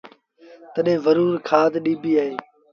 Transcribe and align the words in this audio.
تڏهيݩ 0.73 1.03
زرور 1.05 1.33
کآڌ 1.47 1.71
ڏبيٚ 1.85 2.17
اهي 2.21 2.35